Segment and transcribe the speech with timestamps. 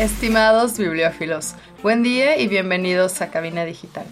[0.00, 4.06] Estimados bibliófilos, buen día y bienvenidos a Cabina Digital.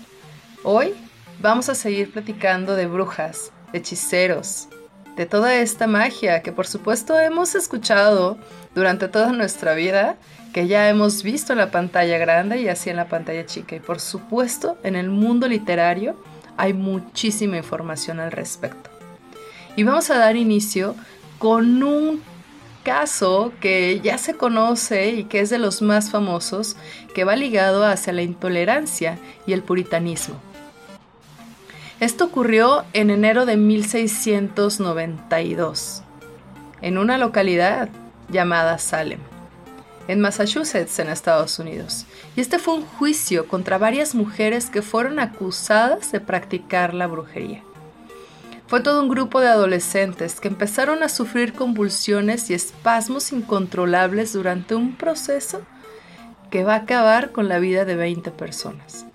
[0.63, 0.93] Hoy
[1.41, 4.69] vamos a seguir platicando de brujas, hechiceros,
[5.17, 8.37] de toda esta magia que por supuesto hemos escuchado
[8.75, 10.19] durante toda nuestra vida,
[10.53, 13.75] que ya hemos visto en la pantalla grande y así en la pantalla chica.
[13.75, 16.23] Y por supuesto en el mundo literario
[16.59, 18.91] hay muchísima información al respecto.
[19.75, 20.95] Y vamos a dar inicio
[21.39, 22.21] con un
[22.89, 26.75] caso que ya se conoce y que es de los más famosos,
[27.15, 30.37] que va ligado hacia la intolerancia y el puritanismo.
[32.01, 36.03] Esto ocurrió en enero de 1692,
[36.81, 37.91] en una localidad
[38.31, 39.21] llamada Salem,
[40.07, 42.07] en Massachusetts, en Estados Unidos.
[42.37, 47.63] Y este fue un juicio contra varias mujeres que fueron acusadas de practicar la brujería.
[48.69, 54.75] Fue todo un grupo de adolescentes que empezaron a sufrir convulsiones y espasmos incontrolables durante
[54.75, 55.63] un proceso
[56.51, 59.07] que va a acabar con la vida de 20 personas.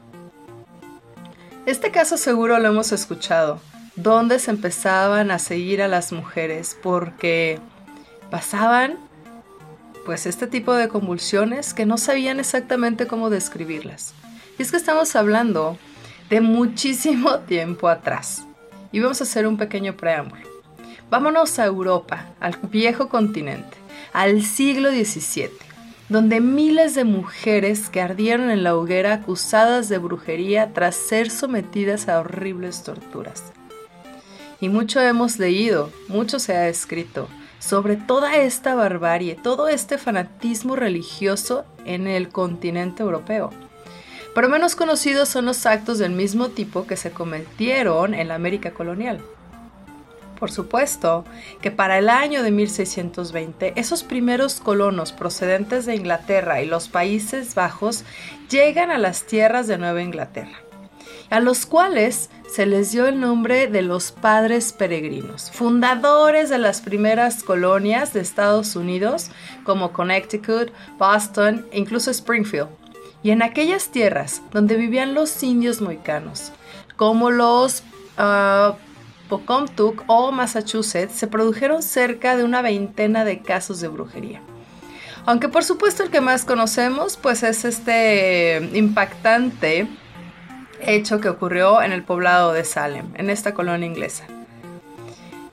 [1.67, 3.61] Este caso seguro lo hemos escuchado,
[3.95, 7.59] donde se empezaban a seguir a las mujeres porque
[8.31, 8.97] pasaban
[10.03, 14.15] pues este tipo de convulsiones que no sabían exactamente cómo describirlas.
[14.57, 15.77] Y es que estamos hablando
[16.31, 18.47] de muchísimo tiempo atrás
[18.93, 20.47] y vamos a hacer un pequeño preámbulo.
[21.09, 23.75] Vámonos a Europa, al viejo continente,
[24.13, 25.49] al siglo XVII,
[26.07, 32.07] donde miles de mujeres que ardieron en la hoguera acusadas de brujería tras ser sometidas
[32.07, 33.43] a horribles torturas.
[34.61, 37.27] Y mucho hemos leído, mucho se ha escrito
[37.59, 43.51] sobre toda esta barbarie, todo este fanatismo religioso en el continente europeo.
[44.33, 48.71] Pero menos conocidos son los actos del mismo tipo que se cometieron en la América
[48.71, 49.21] colonial.
[50.39, 51.23] Por supuesto
[51.61, 57.55] que para el año de 1620 esos primeros colonos procedentes de Inglaterra y los Países
[57.55, 58.03] Bajos
[58.49, 60.57] llegan a las tierras de Nueva Inglaterra,
[61.29, 66.81] a los cuales se les dio el nombre de los padres peregrinos, fundadores de las
[66.81, 69.29] primeras colonias de Estados Unidos
[69.63, 72.82] como Connecticut, Boston e incluso Springfield
[73.23, 76.51] y en aquellas tierras donde vivían los indios moicanos,
[76.97, 77.83] como los
[78.19, 78.75] uh,
[80.07, 84.41] o Massachusetts, se produjeron cerca de una veintena de casos de brujería.
[85.25, 89.87] Aunque por supuesto el que más conocemos pues es este impactante
[90.81, 94.25] hecho que ocurrió en el poblado de Salem, en esta colonia inglesa.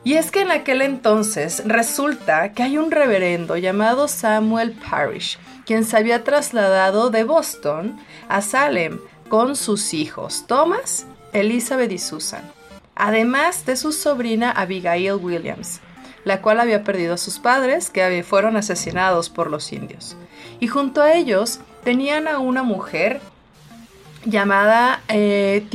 [0.03, 5.39] Y es que en aquel entonces resulta que hay un reverendo llamado Samuel Parrish,
[5.71, 7.97] quien se había trasladado de Boston
[8.29, 8.99] a Salem
[9.29, 12.43] con sus hijos Thomas, Elizabeth y Susan,
[12.97, 15.79] además de su sobrina Abigail Williams,
[16.25, 20.17] la cual había perdido a sus padres que fueron asesinados por los indios.
[20.59, 23.21] Y junto a ellos tenían a una mujer
[24.25, 25.67] llamada eh,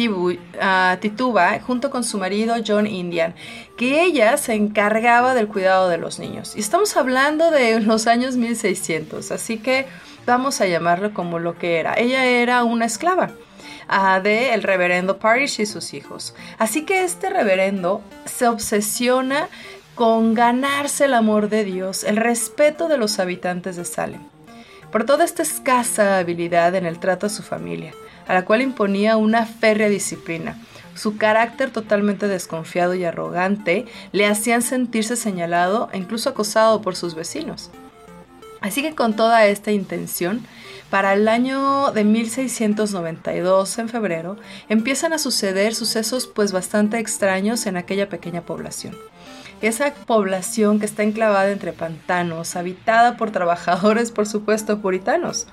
[0.62, 3.34] ah, Tituba, junto con su marido John Indian,
[3.78, 6.56] que ella se encargaba del cuidado de los niños.
[6.56, 9.88] Y estamos hablando de los años 1600, así que
[10.26, 11.96] vamos a llamarlo como lo que era.
[11.96, 13.32] Ella era una esclava
[13.90, 16.36] uh, de el reverendo Parrish y sus hijos.
[16.58, 19.50] Así que este reverendo se obsesiona
[19.96, 24.22] con ganarse el amor de Dios, el respeto de los habitantes de Salem,
[24.92, 27.94] por toda esta escasa habilidad en el trato a su familia
[28.28, 30.58] a la cual imponía una férrea disciplina.
[30.96, 37.16] Su carácter totalmente desconfiado y arrogante le hacían sentirse señalado e incluso acosado por sus
[37.16, 37.70] vecinos.
[38.62, 40.46] Así que con toda esta intención,
[40.90, 44.38] para el año de 1692, en febrero,
[44.70, 48.96] empiezan a suceder sucesos pues bastante extraños en aquella pequeña población.
[49.62, 55.48] Esa población que está enclavada entre pantanos, habitada por trabajadores, por supuesto, puritanos.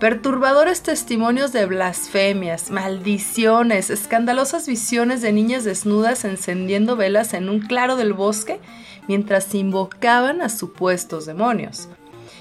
[0.00, 7.96] Perturbadores testimonios de blasfemias, maldiciones, escandalosas visiones de niñas desnudas encendiendo velas en un claro
[7.96, 8.60] del bosque
[9.08, 11.88] mientras invocaban a supuestos demonios.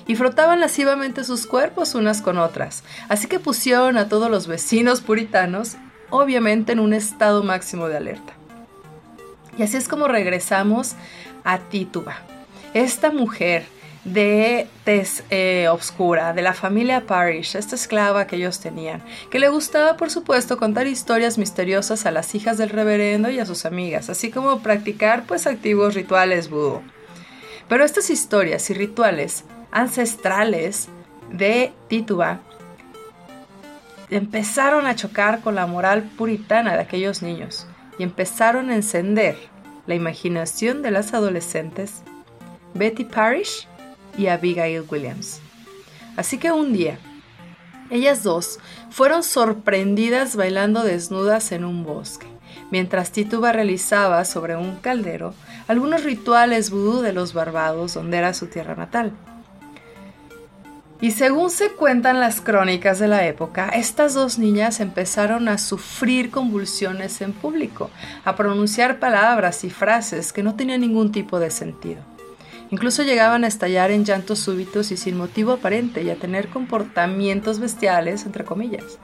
[0.06, 5.02] Y frotaban lascivamente sus cuerpos unas con otras, así que pusieron a todos los vecinos
[5.02, 5.78] puritanos,
[6.12, 8.34] obviamente en un estado máximo de alerta.
[9.58, 10.94] Y así es como regresamos
[11.44, 12.18] a Tituba.
[12.76, 13.66] Esta mujer
[14.08, 19.50] de tez eh, obscura, de la familia Parrish, esta esclava que ellos tenían, que le
[19.50, 24.10] gustaba, por supuesto, contar historias misteriosas a las hijas del reverendo y a sus amigas,
[24.10, 26.82] así como practicar, pues, activos rituales vudú.
[27.68, 30.88] Pero estas historias y rituales ancestrales
[31.30, 32.40] de Tituba
[34.10, 37.68] empezaron a chocar con la moral puritana de aquellos niños
[38.00, 39.36] y empezaron a encender
[39.86, 42.04] la imaginación de las adolescentes
[42.74, 43.68] Betty Parrish
[44.18, 45.40] y Abigail Williams.
[46.16, 46.98] Así que un día,
[47.90, 48.60] ellas dos
[48.90, 52.28] fueron sorprendidas bailando desnudas en un bosque,
[52.72, 55.34] mientras Tituba realizaba sobre un caldero
[55.68, 59.12] algunos rituales vudú de los Barbados, donde era su tierra natal.
[61.00, 66.32] Y según se cuentan las crónicas de la época, estas dos niñas empezaron a sufrir
[66.32, 67.92] convulsiones en público,
[68.26, 72.17] a pronunciar palabras y frases que no tenían ningún tipo de sentido.
[72.70, 77.60] Incluso llegaban a estallar en llantos súbitos y sin motivo aparente y a tener comportamientos
[77.60, 79.00] bestiales, entre comillas.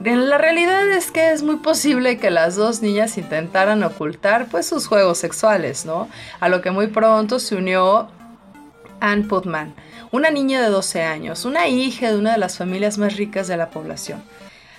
[0.00, 4.86] La realidad es que es muy posible que las dos niñas intentaran ocultar pues sus
[4.86, 6.08] juegos sexuales, ¿no?
[6.40, 8.08] A lo que muy pronto se unió
[9.00, 9.74] Anne Putman,
[10.10, 13.58] una niña de 12 años, una hija de una de las familias más ricas de
[13.58, 14.22] la población.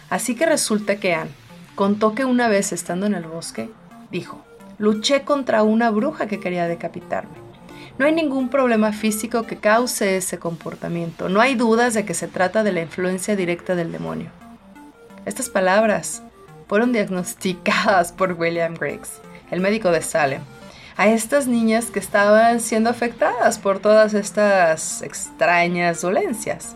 [0.10, 1.31] Así que resulta que Anne
[1.75, 3.69] contó que una vez estando en el bosque,
[4.12, 4.44] dijo,
[4.80, 7.50] luché contra una bruja que quería decapitarme.
[8.01, 12.27] No hay ningún problema físico que cause ese comportamiento, no hay dudas de que se
[12.27, 14.31] trata de la influencia directa del demonio.
[15.27, 16.24] Estas palabras
[16.68, 19.21] fueron diagnosticadas por William Griggs,
[19.51, 20.42] el médico de Salem,
[20.98, 26.75] a estas niñas que estaban siendo afectadas por todas estas extrañas dolencias.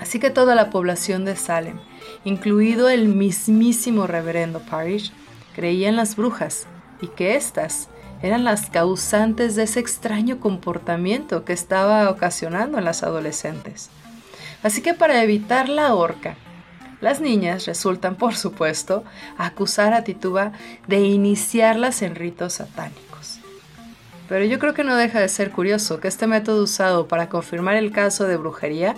[0.00, 1.78] Así que toda la población de Salem,
[2.24, 5.12] incluido el mismísimo reverendo Parrish,
[5.54, 6.66] creía en las brujas
[7.00, 7.90] y que éstas
[8.22, 13.90] eran las causantes de ese extraño comportamiento que estaba ocasionando en las adolescentes.
[14.62, 16.36] Así que para evitar la horca,
[17.00, 19.04] las niñas resultan, por supuesto,
[19.36, 20.52] acusar a Tituba
[20.86, 23.40] de iniciarlas en ritos satánicos.
[24.28, 27.76] Pero yo creo que no deja de ser curioso que este método usado para confirmar
[27.76, 28.96] el caso de brujería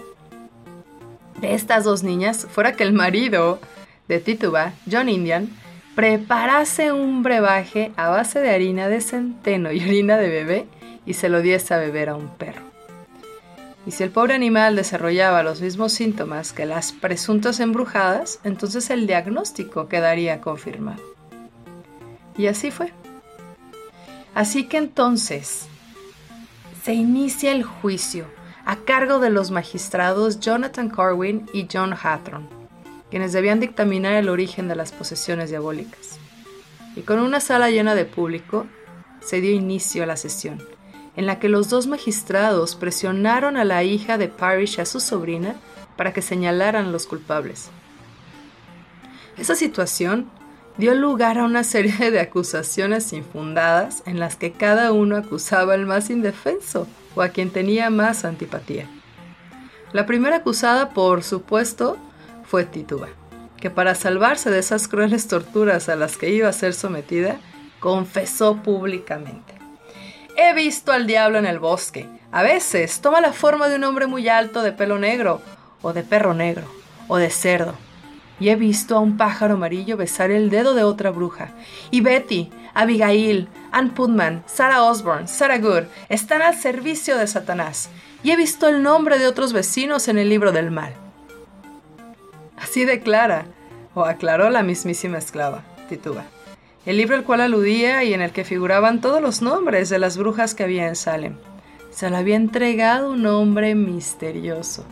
[1.40, 3.58] de estas dos niñas fuera que el marido
[4.08, 5.50] de Tituba, John Indian,
[5.96, 10.66] preparase un brebaje a base de harina de centeno y harina de bebé
[11.06, 12.60] y se lo diese a beber a un perro.
[13.86, 19.06] Y si el pobre animal desarrollaba los mismos síntomas que las presuntas embrujadas, entonces el
[19.06, 21.02] diagnóstico quedaría confirmado.
[22.36, 22.92] Y así fue.
[24.34, 25.66] Así que entonces
[26.82, 28.26] se inicia el juicio
[28.66, 32.55] a cargo de los magistrados Jonathan Corwin y John Hatron,
[33.10, 36.18] quienes debían dictaminar el origen de las posesiones diabólicas.
[36.94, 38.66] Y con una sala llena de público,
[39.20, 40.62] se dio inicio a la sesión
[41.16, 45.00] en la que los dos magistrados presionaron a la hija de Parrish y a su
[45.00, 45.56] sobrina
[45.96, 47.70] para que señalaran los culpables.
[49.38, 50.30] Esa situación
[50.76, 55.86] dio lugar a una serie de acusaciones infundadas en las que cada uno acusaba al
[55.86, 58.86] más indefenso o a quien tenía más antipatía.
[59.92, 61.96] La primera acusada, por supuesto,
[62.46, 63.08] fue Tituba,
[63.60, 67.36] que para salvarse de esas crueles torturas a las que iba a ser sometida,
[67.80, 69.54] confesó públicamente.
[70.36, 72.08] He visto al diablo en el bosque.
[72.30, 75.40] A veces toma la forma de un hombre muy alto de pelo negro,
[75.80, 76.64] o de perro negro,
[77.08, 77.74] o de cerdo.
[78.38, 81.54] Y he visto a un pájaro amarillo besar el dedo de otra bruja.
[81.90, 87.88] Y Betty, Abigail, Ann Putman, Sarah Osborne, Sarah Good están al servicio de Satanás.
[88.22, 91.05] Y he visto el nombre de otros vecinos en el libro del mal.
[92.56, 93.46] Así declara,
[93.94, 96.24] o aclaró la mismísima esclava, Tituba
[96.86, 100.16] el libro al cual aludía y en el que figuraban todos los nombres de las
[100.16, 101.34] brujas que había en Salem.
[101.90, 104.84] Se lo había entregado un hombre misterioso.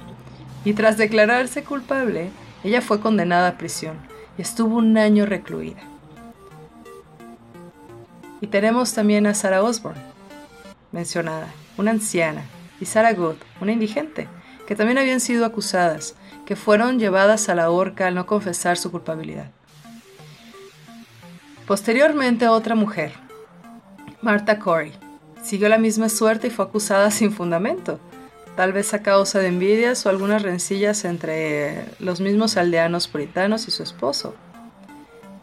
[0.65, 2.31] Y tras declararse culpable,
[2.65, 3.97] ella fue condenada a prisión
[4.37, 5.83] y estuvo un año recluida.
[8.41, 10.01] Y tenemos también a Sarah Osborne,
[10.91, 12.43] mencionada, una anciana,
[12.81, 14.27] y Sarah Good, una indigente,
[14.67, 16.17] que también habían sido acusadas,
[16.47, 19.51] que fueron llevadas a la horca al no confesar su culpabilidad.
[21.67, 23.13] Posteriormente otra mujer,
[24.21, 24.93] Martha Corey,
[25.43, 27.99] siguió la misma suerte y fue acusada sin fundamento,
[28.57, 33.71] tal vez a causa de envidias o algunas rencillas entre los mismos aldeanos puritanos y
[33.71, 34.35] su esposo.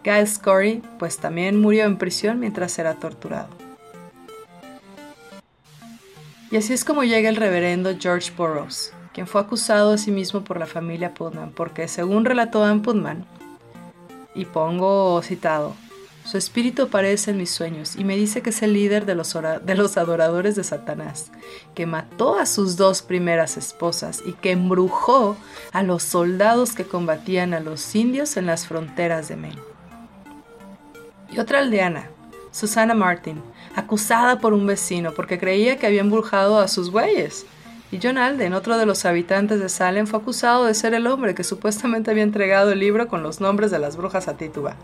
[0.03, 3.49] Giles Corey, pues también murió en prisión mientras era torturado.
[6.51, 10.43] Y así es como llega el reverendo George Burroughs, quien fue acusado a sí mismo
[10.43, 13.25] por la familia Putnam, porque según relató Anne Putnam,
[14.33, 15.75] y pongo citado,
[16.23, 19.33] Su espíritu aparece en mis sueños y me dice que es el líder de los,
[19.33, 21.31] de los adoradores de Satanás,
[21.73, 25.35] que mató a sus dos primeras esposas y que embrujó
[25.71, 29.61] a los soldados que combatían a los indios en las fronteras de Maine.
[31.31, 32.09] Y otra aldeana,
[32.51, 33.41] Susana Martin,
[33.75, 37.45] acusada por un vecino porque creía que había embrujado a sus bueyes.
[37.91, 41.35] Y John Alden, otro de los habitantes de Salem, fue acusado de ser el hombre
[41.35, 44.75] que supuestamente había entregado el libro con los nombres de las brujas a Tituba.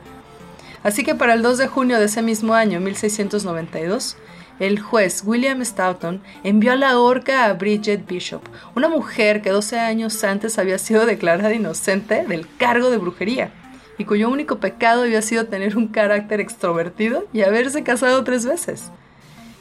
[0.83, 4.17] Así que para el 2 de junio de ese mismo año, 1692,
[4.59, 8.41] el juez William Stoughton envió a la horca a Bridget Bishop,
[8.75, 13.51] una mujer que 12 años antes había sido declarada inocente del cargo de brujería
[13.97, 18.91] y cuyo único pecado había sido tener un carácter extrovertido y haberse casado tres veces.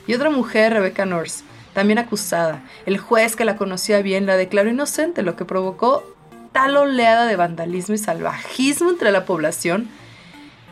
[0.07, 1.45] Y otra mujer, Rebecca Norse,
[1.77, 2.63] también acusada.
[2.87, 6.11] El juez que la conocía bien la declaró inocente, lo que provocó
[6.53, 9.87] tal oleada de vandalismo y salvajismo entre la población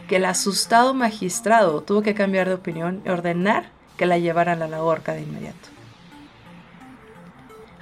[0.09, 3.67] que el asustado magistrado tuvo que cambiar de opinión y ordenar
[3.99, 5.69] que la llevaran a la horca de inmediato.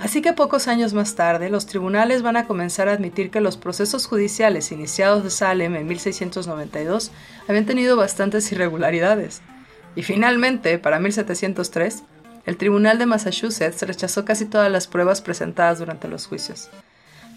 [0.01, 3.57] Así que pocos años más tarde, los tribunales van a comenzar a admitir que los
[3.57, 7.13] procesos judiciales iniciados de Salem en 1692
[7.47, 9.43] habían tenido bastantes irregularidades.
[9.95, 12.03] Y finalmente, para 1703,
[12.45, 16.71] el Tribunal de Massachusetts rechazó casi todas las pruebas presentadas durante los juicios.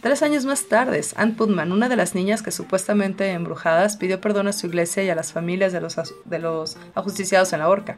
[0.02, 4.48] Tres años más tarde, Anne Putman, una de las niñas que supuestamente embrujadas, pidió perdón
[4.48, 5.96] a su iglesia y a las familias de los,
[6.26, 7.98] de los ajusticiados en la horca.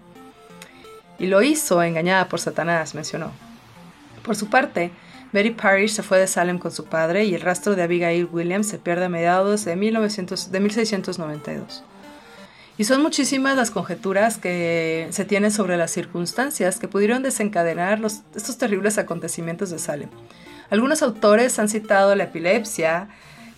[1.19, 3.31] Y lo hizo engañada por Satanás, mencionó.
[4.23, 4.91] Por su parte,
[5.33, 8.67] Mary Parrish se fue de Salem con su padre y el rastro de Abigail Williams
[8.67, 11.83] se pierde a mediados de, 1900, de 1692.
[12.77, 17.99] Y son muchísimas las conjeturas que se tienen sobre las circunstancias que pudieron desencadenar
[18.35, 20.09] estos terribles acontecimientos de Salem.
[20.69, 23.09] Algunos autores han citado la epilepsia,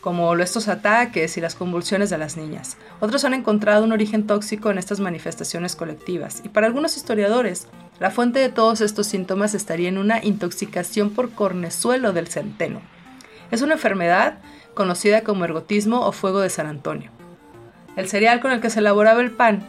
[0.02, 2.78] como estos ataques y las convulsiones de las niñas.
[3.02, 6.42] Otros han encontrado un origen tóxico en estas manifestaciones colectivas.
[6.46, 7.68] Y para algunos historiadores,
[8.00, 12.82] la fuente de todos estos síntomas estaría en una intoxicación por cornezuelo del centeno.
[13.52, 14.40] Es una enfermedad
[14.74, 17.19] conocida como ergotismo o fuego de San Antonio.
[18.00, 19.68] El cereal con el que se elaboraba el pan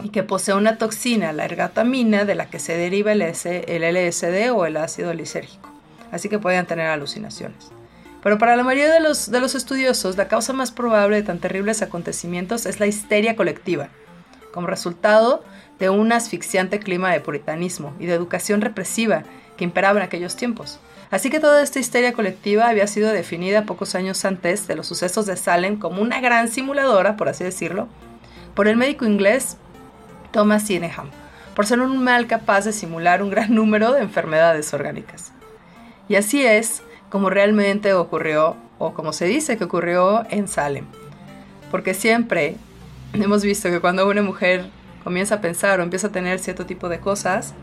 [0.00, 4.66] y que posee una toxina, la ergatamina, de la que se deriva el, LSD o
[4.66, 5.68] el ácido lisérgico.
[6.12, 7.72] Así que pueden tener alucinaciones.
[8.22, 11.40] Pero para la mayoría de los, de los estudiosos, la causa más probable de tan
[11.40, 13.88] terribles acontecimientos es la histeria colectiva,
[14.52, 15.42] como resultado
[15.80, 19.24] de un asfixiante clima de puritanismo y de educación represiva
[19.56, 20.78] que imperaba en aquellos tiempos.
[21.10, 25.26] Así que toda esta histeria colectiva había sido definida pocos años antes de los sucesos
[25.26, 27.88] de Salem como una gran simuladora, por así decirlo,
[28.54, 29.56] por el médico inglés
[30.32, 31.10] Thomas Sineham,
[31.54, 35.32] por ser un mal capaz de simular un gran número de enfermedades orgánicas.
[36.08, 40.86] Y así es como realmente ocurrió o como se dice que ocurrió en Salem.
[41.70, 42.56] Porque siempre
[43.12, 44.66] hemos visto que cuando una mujer
[45.04, 47.54] comienza a pensar o empieza a tener cierto tipo de cosas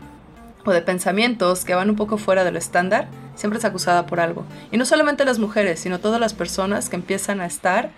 [0.64, 4.20] o de pensamientos que van un poco fuera de lo estándar, siempre es acusada por
[4.20, 4.44] algo.
[4.70, 7.90] Y no solamente las mujeres, sino todas las personas que empiezan a estar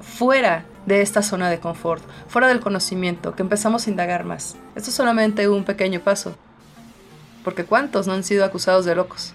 [0.00, 4.56] fuera de esta zona de confort, fuera del conocimiento, que empezamos a indagar más.
[4.74, 6.36] Esto es solamente un pequeño paso.
[7.42, 9.34] Porque ¿cuántos no han sido acusados de locos?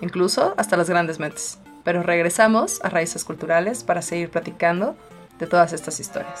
[0.00, 1.58] incluso hasta las grandes mentes.
[1.84, 4.96] Pero regresamos a Raíces Culturales para seguir platicando
[5.38, 6.40] de todas estas historias.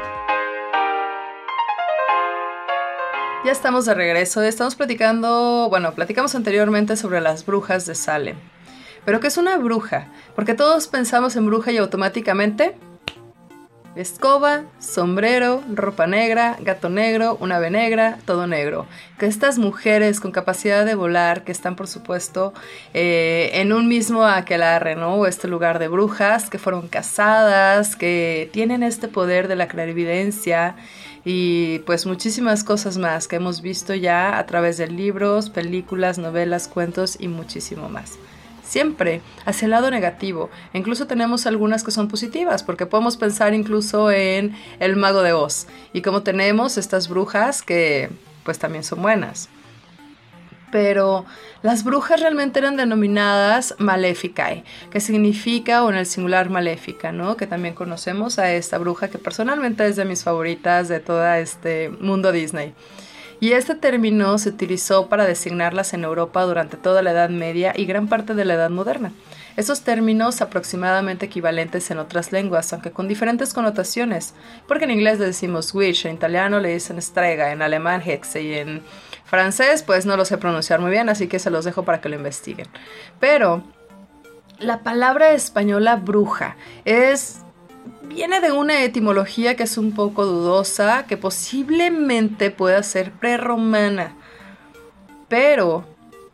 [3.43, 4.43] Ya estamos de regreso.
[4.43, 8.37] Estamos platicando, bueno, platicamos anteriormente sobre las brujas de Salem.
[9.03, 10.09] Pero ¿qué es una bruja?
[10.35, 12.77] Porque todos pensamos en bruja y automáticamente
[13.95, 18.87] escoba, sombrero, ropa negra, gato negro, una ave negra, todo negro.
[19.17, 22.53] Que estas mujeres con capacidad de volar, que están por supuesto
[22.93, 25.25] eh, en un mismo aquelarre, ¿no?
[25.25, 30.75] Este lugar de brujas, que fueron casadas, que tienen este poder de la clarividencia
[31.23, 36.67] y pues muchísimas cosas más que hemos visto ya a través de libros, películas, novelas,
[36.67, 38.17] cuentos y muchísimo más.
[38.71, 40.49] Siempre hacia el lado negativo.
[40.73, 45.67] Incluso tenemos algunas que son positivas, porque podemos pensar incluso en el mago de Oz
[45.91, 48.09] y como tenemos estas brujas que
[48.45, 49.49] pues también son buenas.
[50.71, 51.25] pero
[51.61, 57.37] las brujas realmente eran denominadas maleficae, que significa, o en el singular maléfica, ¿no?
[57.37, 61.89] Que también conocemos a esta bruja que personalmente es de mis favoritas de todo este
[61.89, 62.73] mundo Disney.
[63.41, 67.85] Y este término se utilizó para designarlas en Europa durante toda la Edad Media y
[67.85, 69.11] gran parte de la Edad Moderna.
[69.57, 74.35] Esos términos aproximadamente equivalentes en otras lenguas, aunque con diferentes connotaciones,
[74.67, 78.53] porque en inglés le decimos witch, en italiano le dicen strega, en alemán hexe y
[78.53, 78.83] en
[79.25, 82.09] francés pues no lo sé pronunciar muy bien, así que se los dejo para que
[82.09, 82.67] lo investiguen.
[83.19, 83.63] Pero
[84.59, 87.39] la palabra española bruja es
[88.13, 94.15] viene de una etimología que es un poco dudosa, que posiblemente pueda ser prerromana,
[95.29, 95.85] pero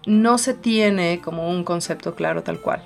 [0.07, 2.81] no se tiene como un concepto claro tal cual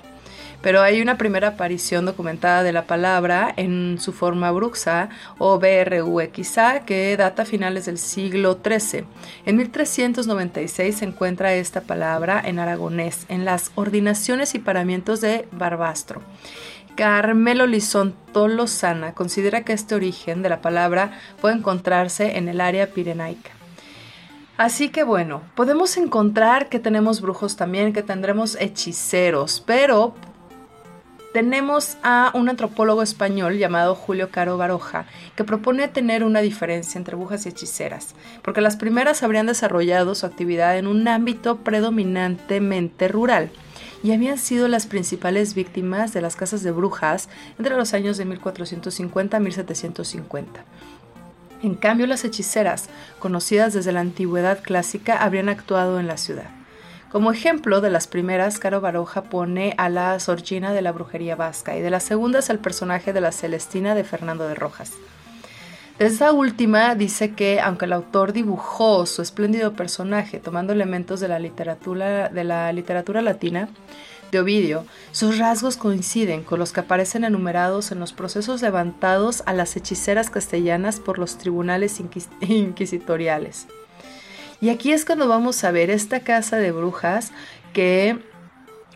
[0.62, 6.84] pero hay una primera aparición documentada de la palabra en su forma bruxa o BRUXA
[6.86, 9.04] que data a finales del siglo XIII.
[9.44, 16.22] En 1396 se encuentra esta palabra en aragonés en las ordinaciones y paramientos de Barbastro.
[16.96, 22.88] Carmelo Lizón Tolosana considera que este origen de la palabra puede encontrarse en el área
[22.88, 23.50] pirenaica.
[24.56, 30.14] Así que bueno, podemos encontrar que tenemos brujos también, que tendremos hechiceros, pero
[31.32, 37.16] tenemos a un antropólogo español llamado Julio Caro Baroja, que propone tener una diferencia entre
[37.16, 43.50] brujas y hechiceras, porque las primeras habrían desarrollado su actividad en un ámbito predominantemente rural
[44.02, 47.28] y habían sido las principales víctimas de las casas de brujas
[47.58, 50.64] entre los años de 1450 a 1750.
[51.62, 52.88] En cambio, las hechiceras,
[53.20, 56.50] conocidas desde la antigüedad clásica, habrían actuado en la ciudad.
[57.12, 61.76] Como ejemplo de las primeras, Caro Baroja pone a la Sorgina de la brujería vasca
[61.76, 64.92] y de las segundas al personaje de la Celestina de Fernando de Rojas.
[66.02, 71.38] Esta última dice que, aunque el autor dibujó su espléndido personaje tomando elementos de la
[71.38, 73.68] literatura, de la literatura latina,
[74.32, 79.52] de Ovidio, sus rasgos coinciden con los que aparecen enumerados en los procesos levantados a
[79.52, 82.00] las hechiceras castellanas por los tribunales
[82.40, 83.68] inquisitoriales.
[84.60, 87.30] Y aquí es cuando vamos a ver esta casa de brujas
[87.72, 88.18] que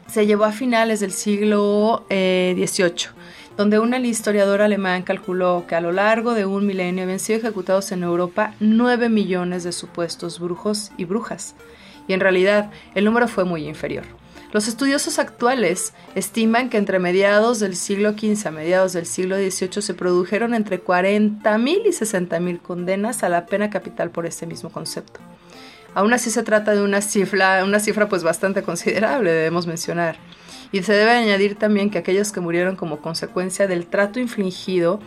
[0.09, 3.11] se llevó a finales del siglo XVIII, eh,
[3.57, 7.90] donde un historiador alemán calculó que a lo largo de un milenio habían sido ejecutados
[7.92, 11.55] en Europa 9 millones de supuestos brujos y brujas.
[12.07, 14.05] Y en realidad el número fue muy inferior.
[14.53, 19.83] Los estudiosos actuales estiman que entre mediados del siglo XV a mediados del siglo XVIII
[19.83, 25.21] se produjeron entre 40.000 y 60.000 condenas a la pena capital por este mismo concepto.
[25.95, 30.16] Aún así se trata de una cifra, una cifra pues bastante considerable, debemos mencionar.
[30.72, 35.00] Y se debe añadir también que aquellos que murieron como consecuencia del trato infligido,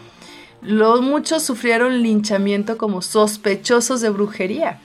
[0.62, 4.80] los muchos sufrieron linchamiento como sospechosos de brujería,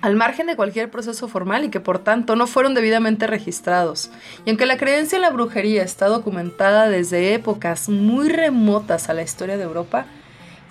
[0.00, 4.10] al margen de cualquier proceso formal y que por tanto no fueron debidamente registrados.
[4.44, 9.22] Y aunque la creencia en la brujería está documentada desde épocas muy remotas a la
[9.22, 10.06] historia de Europa,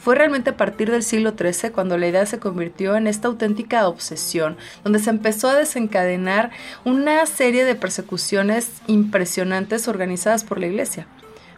[0.07, 3.85] fue realmente a partir del siglo XIII cuando la idea se convirtió en esta auténtica
[3.89, 6.51] obsesión, donde se empezó a desencadenar
[6.85, 11.07] una serie de persecuciones impresionantes organizadas por la Iglesia,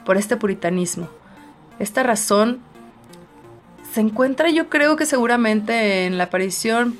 [0.04, 1.10] por este puritanismo.
[1.78, 2.58] Esta razón
[3.94, 6.98] se encuentra yo creo que seguramente en la aparición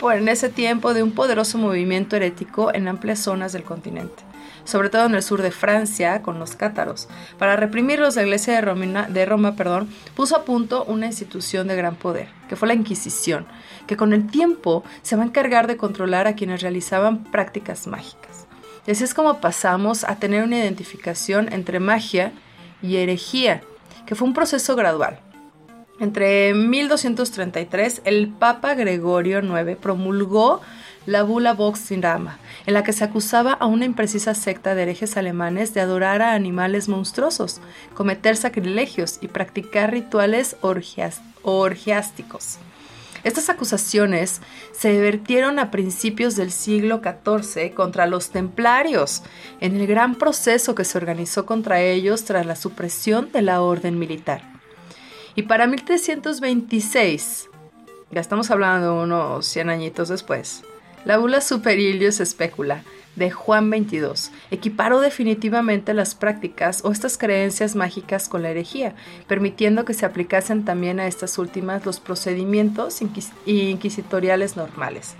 [0.00, 4.25] por en ese tiempo de un poderoso movimiento herético en amplias zonas del continente
[4.66, 7.08] sobre todo en el sur de Francia, con los cátaros.
[7.38, 11.76] Para reprimirlos, la Iglesia de Roma, de Roma perdón, puso a punto una institución de
[11.76, 13.46] gran poder, que fue la Inquisición,
[13.86, 18.46] que con el tiempo se va a encargar de controlar a quienes realizaban prácticas mágicas.
[18.86, 22.32] Y así es como pasamos a tener una identificación entre magia
[22.82, 23.62] y herejía,
[24.04, 25.20] que fue un proceso gradual.
[25.98, 30.60] Entre 1233, el Papa Gregorio IX promulgó
[31.06, 35.16] la bula Vox Rama, en la que se acusaba a una imprecisa secta de herejes
[35.16, 37.60] alemanes de adorar a animales monstruosos,
[37.94, 40.56] cometer sacrilegios y practicar rituales
[41.42, 42.58] orgiásticos.
[43.24, 44.40] Estas acusaciones
[44.72, 49.22] se vertieron a principios del siglo XIV contra los templarios,
[49.60, 53.98] en el gran proceso que se organizó contra ellos tras la supresión de la orden
[53.98, 54.42] militar.
[55.34, 57.48] Y para 1326,
[58.12, 60.62] ya estamos hablando unos 100 añitos después,
[61.06, 62.82] la bula Superilius Specula
[63.14, 68.96] de Juan 22 equiparó definitivamente las prácticas o estas creencias mágicas con la herejía,
[69.28, 73.00] permitiendo que se aplicasen también a estas últimas los procedimientos
[73.46, 75.14] inquisitoriales normales.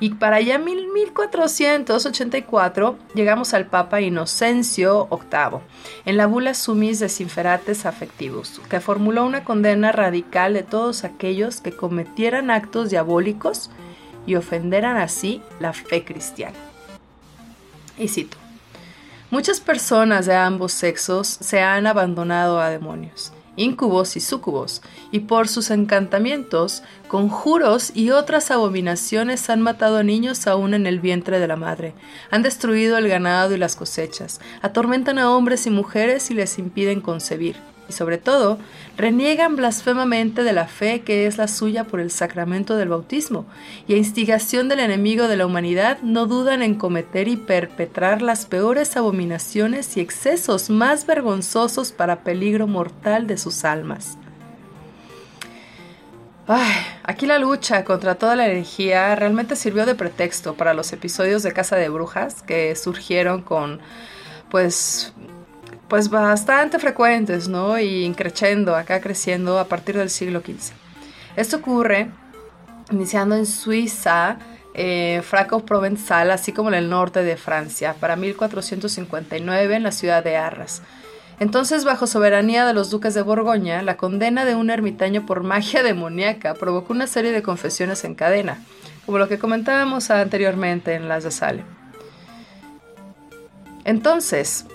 [0.00, 5.60] Y para ya 1484 llegamos al Papa Inocencio VIII,
[6.06, 11.72] en la bula Sumis Desinferates Affectivus, que formuló una condena radical de todos aquellos que
[11.72, 13.70] cometieran actos diabólicos
[14.28, 16.58] y ofenderan así la fe cristiana.
[17.98, 18.36] Y cito,
[19.30, 25.48] muchas personas de ambos sexos se han abandonado a demonios incubos y súcubos, y por
[25.48, 31.56] sus encantamientos, conjuros y otras abominaciones han matado niños aún en el vientre de la
[31.56, 31.92] madre,
[32.30, 37.00] han destruido el ganado y las cosechas, atormentan a hombres y mujeres y les impiden
[37.00, 37.56] concebir
[37.88, 38.58] y sobre todo,
[38.96, 43.46] reniegan blasfemamente de la fe que es la suya por el sacramento del bautismo,
[43.86, 48.46] y a instigación del enemigo de la humanidad no dudan en cometer y perpetrar las
[48.46, 54.18] peores abominaciones y excesos más vergonzosos para peligro mortal de sus almas.
[57.02, 61.52] aquí la lucha contra toda la energía realmente sirvió de pretexto para los episodios de
[61.52, 63.80] Casa de Brujas que surgieron con
[64.50, 65.12] pues
[65.88, 67.78] pues bastante frecuentes, ¿no?
[67.78, 70.72] Y creciendo, acá creciendo a partir del siglo XV.
[71.36, 72.10] Esto ocurre
[72.90, 74.38] iniciando en Suiza,
[74.74, 80.22] eh, Franco Provenzal, así como en el norte de Francia, para 1459 en la ciudad
[80.22, 80.82] de Arras.
[81.40, 85.82] Entonces, bajo soberanía de los duques de Borgoña, la condena de un ermitaño por magia
[85.82, 88.58] demoníaca provocó una serie de confesiones en cadena,
[89.06, 91.64] como lo que comentábamos anteriormente en las de Salem.
[93.84, 94.66] Entonces,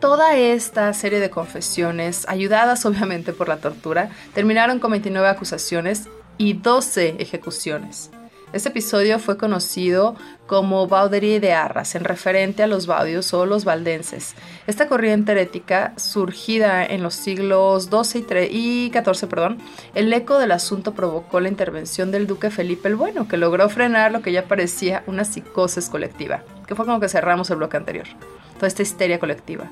[0.00, 6.08] Toda esta serie de confesiones, ayudadas obviamente por la tortura, terminaron con 29 acusaciones
[6.38, 8.10] y 12 ejecuciones.
[8.54, 10.16] Este episodio fue conocido
[10.50, 14.34] como Bauderie de Arras, en referente a los baudios o los valdenses.
[14.66, 19.58] Esta corriente herética, surgida en los siglos XII y, XIV, perdón,
[19.94, 24.10] el eco del asunto provocó la intervención del duque Felipe el Bueno, que logró frenar
[24.10, 28.08] lo que ya parecía una psicosis colectiva, que fue como que cerramos el bloque anterior,
[28.56, 29.70] toda esta histeria colectiva.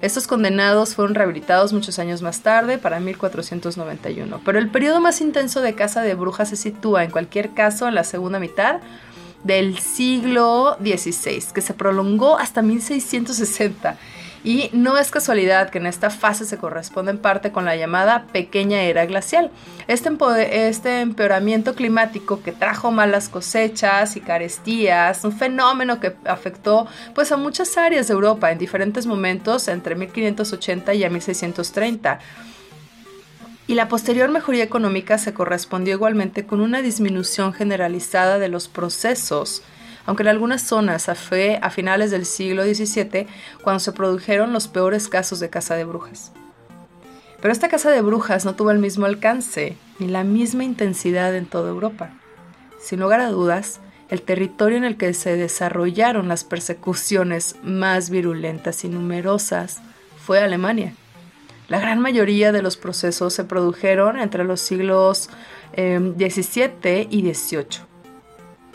[0.00, 4.40] Estos condenados fueron rehabilitados muchos años más tarde, para 1491.
[4.44, 7.94] Pero el periodo más intenso de caza de brujas se sitúa, en cualquier caso, en
[7.94, 8.80] la segunda mitad
[9.46, 13.96] del siglo XVI, que se prolongó hasta 1660
[14.46, 18.26] y no es casualidad que en esta fase se corresponde en parte con la llamada
[18.32, 19.50] pequeña era glacial.
[19.88, 27.32] Este, este empeoramiento climático que trajo malas cosechas y carestías, un fenómeno que afectó pues
[27.32, 32.20] a muchas áreas de Europa en diferentes momentos entre 1580 y 1630
[33.66, 39.62] y la posterior mejoría económica se correspondió igualmente con una disminución generalizada de los procesos
[40.06, 43.26] aunque en algunas zonas fue a finales del siglo XVII
[43.62, 46.32] cuando se produjeron los peores casos de caza de brujas.
[47.40, 51.46] Pero esta caza de brujas no tuvo el mismo alcance ni la misma intensidad en
[51.46, 52.10] toda Europa.
[52.80, 58.84] Sin lugar a dudas, el territorio en el que se desarrollaron las persecuciones más virulentas
[58.84, 59.80] y numerosas
[60.24, 60.94] fue Alemania.
[61.68, 65.28] La gran mayoría de los procesos se produjeron entre los siglos
[65.74, 67.80] XVII eh, y XVIII.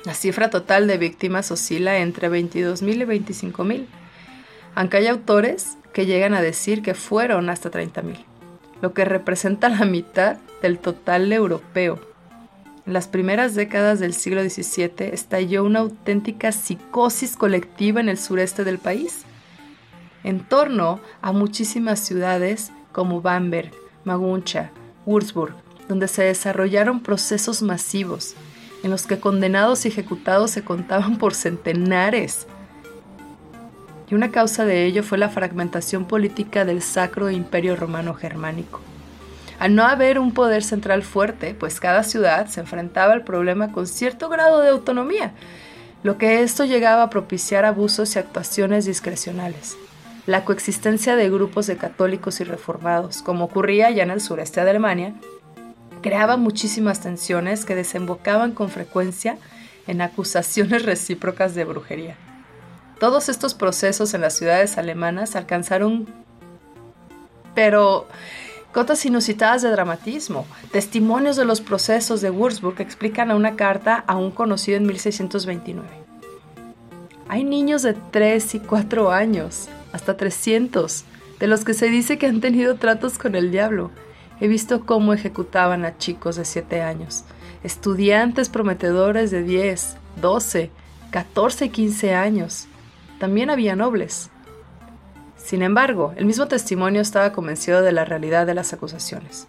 [0.04, 3.86] La cifra total de víctimas oscila entre 22.000 y 25.000,
[4.75, 8.25] aunque hay autores que llegan a decir que fueron hasta 30.000,
[8.82, 11.99] lo que representa la mitad del total europeo.
[12.86, 18.65] En las primeras décadas del siglo XVII estalló una auténtica psicosis colectiva en el sureste
[18.65, 19.23] del país,
[20.23, 23.71] en torno a muchísimas ciudades como Bamberg,
[24.04, 24.71] Maguncha,
[25.06, 25.54] Würzburg,
[25.88, 28.36] donde se desarrollaron procesos masivos
[28.84, 32.47] en los que condenados y ejecutados se contaban por centenares.
[34.10, 38.82] Y una causa de ello fue la fragmentación política del Sacro Imperio Romano Germánico.
[39.60, 43.86] Al no haber un poder central fuerte, pues cada ciudad se enfrentaba al problema con
[43.86, 45.34] cierto grado de autonomía,
[46.04, 49.77] lo que esto llegaba a propiciar abusos y actuaciones discrecionales.
[50.27, 54.69] La coexistencia de grupos de católicos y reformados, como ocurría ya en el sureste de
[54.69, 55.15] Alemania,
[56.01, 59.38] creaba muchísimas tensiones que desembocaban con frecuencia
[59.88, 62.17] en acusaciones recíprocas de brujería.
[62.99, 66.07] Todos estos procesos en las ciudades alemanas alcanzaron,
[67.55, 68.07] pero
[68.71, 70.45] cotas inusitadas de dramatismo.
[70.71, 75.88] Testimonios de los procesos de Würzburg explican a una carta aún conocida en 1629.
[77.27, 81.06] Hay niños de 3 y 4 años, hasta 300,
[81.39, 83.91] de los que se dice que han tenido tratos con el diablo
[84.41, 87.25] He visto cómo ejecutaban a chicos de 7 años,
[87.63, 90.71] estudiantes prometedores de 10, 12,
[91.12, 92.67] 14 y 15 años.
[93.19, 94.32] También había nobles.
[95.38, 99.47] Sin embargo, el mismo testimonio estaba convencido de la realidad de las acusaciones.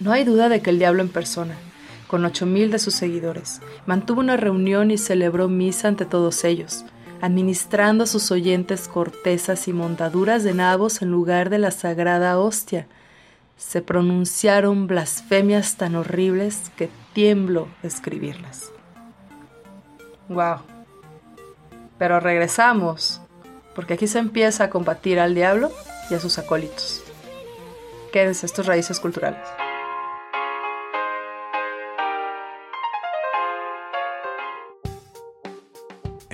[0.00, 1.54] No hay duda de que el diablo en persona,
[2.08, 6.84] con 8.000 de sus seguidores, mantuvo una reunión y celebró misa ante todos ellos,
[7.20, 12.86] administrando a sus oyentes cortezas y montaduras de nabos en lugar de la sagrada hostia.
[13.56, 18.70] Se pronunciaron blasfemias tan horribles que tiemblo de escribirlas.
[20.28, 20.58] Wow.
[21.98, 23.22] Pero regresamos,
[23.74, 25.70] porque aquí se empieza a combatir al diablo
[26.10, 27.02] y a sus acólitos.
[28.12, 29.46] Quédense estos raíces culturales.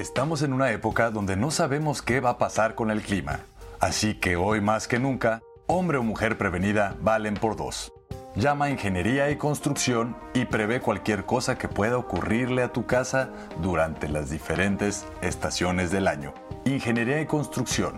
[0.02, 3.46] Estamos en una época donde no sabemos qué va a pasar con el clima.
[3.78, 7.92] Así que hoy más que nunca, hombre o mujer prevenida valen por dos.
[8.34, 13.30] Llama a Ingeniería y Construcción y prevé cualquier cosa que pueda ocurrirle a tu casa
[13.62, 16.34] durante las diferentes estaciones del año.
[16.64, 17.96] Ingeniería y Construcción.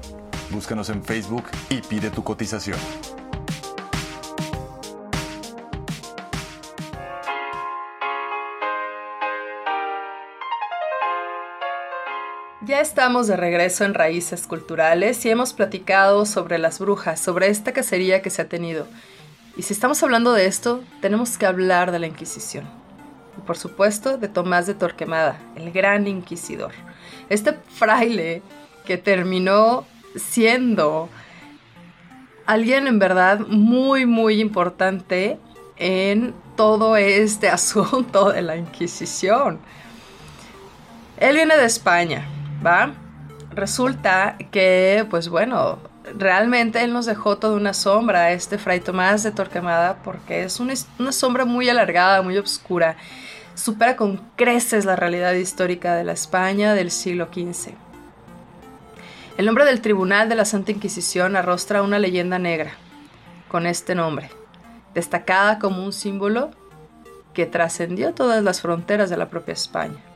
[0.50, 2.78] Búscanos en Facebook y pide tu cotización.
[12.66, 17.74] Ya estamos de regreso en Raíces Culturales y hemos platicado sobre las brujas, sobre esta
[17.74, 18.86] cacería que se ha tenido.
[19.54, 22.64] Y si estamos hablando de esto, tenemos que hablar de la Inquisición.
[23.36, 26.72] Y por supuesto de Tomás de Torquemada, el gran inquisidor.
[27.28, 28.40] Este fraile
[28.86, 29.84] que terminó
[30.16, 31.10] siendo
[32.46, 35.38] alguien en verdad muy, muy importante
[35.76, 39.58] en todo este asunto de la Inquisición.
[41.18, 42.26] Él viene de España,
[43.50, 45.78] Resulta que, pues bueno,
[46.16, 50.74] realmente él nos dejó toda una sombra, este Fray Tomás de Torquemada, porque es una,
[50.98, 52.96] una sombra muy alargada, muy oscura.
[53.54, 57.74] Supera con creces la realidad histórica de la España del siglo XV.
[59.36, 62.72] El nombre del Tribunal de la Santa Inquisición arrostra una leyenda negra
[63.48, 64.30] con este nombre,
[64.94, 66.50] destacada como un símbolo
[67.32, 70.13] que trascendió todas las fronteras de la propia España.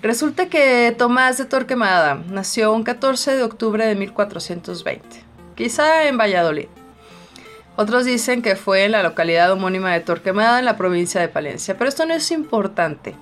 [0.00, 5.24] Resulta que Tomás de Torquemada nació un 14 de octubre de 1420,
[5.56, 6.68] quizá en Valladolid.
[7.74, 11.76] Otros dicen que fue en la localidad homónima de Torquemada en la provincia de Palencia,
[11.76, 13.16] pero esto no es importante.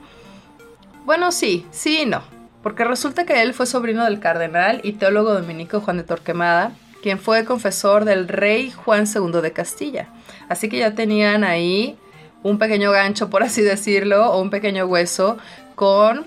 [1.06, 2.22] Bueno, sí, sí y no,
[2.62, 7.18] porque resulta que él fue sobrino del cardenal y teólogo dominico Juan de Torquemada, quien
[7.18, 10.08] fue confesor del rey Juan II de Castilla.
[10.50, 11.96] Así que ya tenían ahí
[12.42, 15.38] un pequeño gancho, por así decirlo, o un pequeño hueso
[15.74, 16.26] con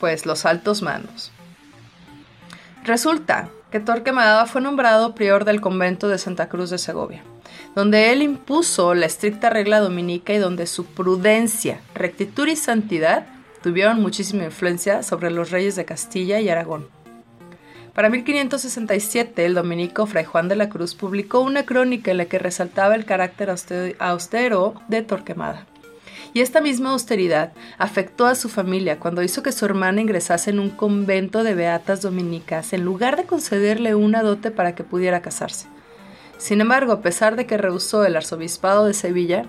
[0.00, 1.30] pues los altos mandos.
[2.84, 7.22] Resulta que Torquemada fue nombrado prior del convento de Santa Cruz de Segovia,
[7.76, 13.26] donde él impuso la estricta regla dominica y donde su prudencia, rectitud y santidad
[13.62, 16.88] tuvieron muchísima influencia sobre los reyes de Castilla y Aragón.
[17.94, 22.38] Para 1567, el dominico Fray Juan de la Cruz publicó una crónica en la que
[22.38, 23.50] resaltaba el carácter
[23.98, 25.66] austero de Torquemada.
[26.32, 30.60] Y esta misma austeridad afectó a su familia cuando hizo que su hermana ingresase en
[30.60, 35.66] un convento de beatas dominicas en lugar de concederle una dote para que pudiera casarse.
[36.38, 39.44] Sin embargo, a pesar de que rehusó el arzobispado de Sevilla,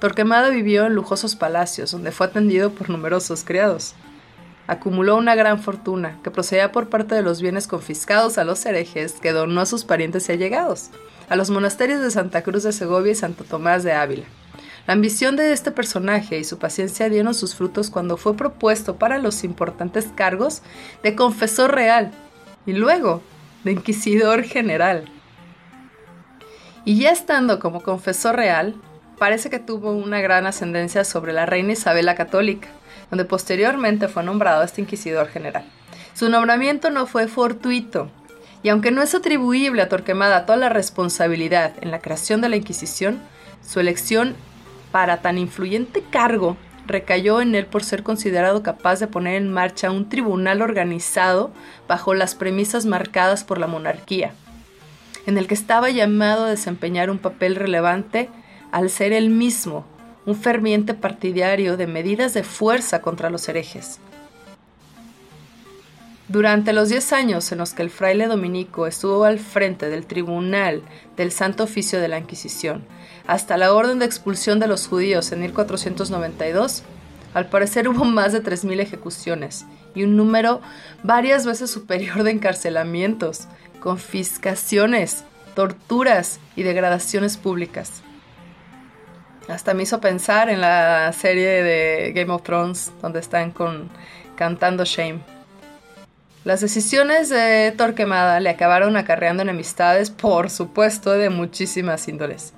[0.00, 3.94] Torquemada vivió en lujosos palacios donde fue atendido por numerosos criados.
[4.66, 9.12] Acumuló una gran fortuna que procedía por parte de los bienes confiscados a los herejes
[9.12, 10.90] que donó a sus parientes y allegados,
[11.28, 14.24] a los monasterios de Santa Cruz de Segovia y Santo Tomás de Ávila.
[14.86, 19.18] La ambición de este personaje y su paciencia dieron sus frutos cuando fue propuesto para
[19.18, 20.62] los importantes cargos
[21.02, 22.12] de confesor real
[22.66, 23.20] y luego
[23.64, 25.06] de inquisidor general.
[26.84, 28.76] Y ya estando como confesor real,
[29.18, 32.68] parece que tuvo una gran ascendencia sobre la reina Isabel la Católica,
[33.10, 35.64] donde posteriormente fue nombrado este inquisidor general.
[36.14, 38.08] Su nombramiento no fue fortuito,
[38.62, 42.56] y aunque no es atribuible a Torquemada toda la responsabilidad en la creación de la
[42.56, 43.20] Inquisición,
[43.66, 44.36] su elección
[44.92, 49.90] para tan influyente cargo recayó en él por ser considerado capaz de poner en marcha
[49.90, 51.50] un tribunal organizado
[51.88, 54.32] bajo las premisas marcadas por la monarquía,
[55.26, 58.30] en el que estaba llamado a desempeñar un papel relevante
[58.72, 59.84] al ser él mismo
[60.26, 64.00] un ferviente partidario de medidas de fuerza contra los herejes.
[66.28, 70.82] Durante los diez años en los que el fraile dominico estuvo al frente del tribunal
[71.16, 72.84] del Santo Oficio de la Inquisición,
[73.26, 76.82] hasta la orden de expulsión de los judíos en 1492,
[77.34, 80.60] al parecer hubo más de 3.000 ejecuciones y un número
[81.02, 83.48] varias veces superior de encarcelamientos,
[83.80, 88.02] confiscaciones, torturas y degradaciones públicas.
[89.48, 93.88] Hasta me hizo pensar en la serie de Game of Thrones, donde están con,
[94.34, 95.20] cantando Shame.
[96.44, 102.55] Las decisiones de Torquemada le acabaron acarreando enemistades, por supuesto, de muchísimas índoles.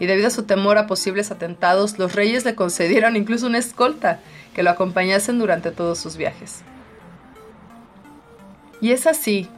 [0.00, 4.18] Y debido a su temor a posibles atentados, los reyes le concedieron incluso una escolta
[4.54, 6.62] que lo acompañasen durante todos sus viajes.
[8.80, 9.48] Y es así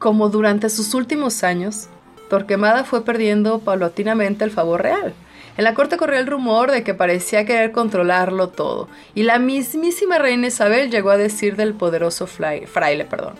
[0.00, 1.88] como durante sus últimos años,
[2.30, 5.14] Torquemada fue perdiendo paulatinamente el favor real,
[5.56, 10.18] En la corte corrió el rumor de que parecía querer controlarlo todo, y la mismísima
[10.18, 13.34] reina Isabel llegó a decir del poderoso fraile, perdón,